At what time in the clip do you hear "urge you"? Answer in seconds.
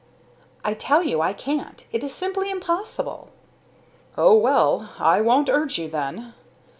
5.47-5.87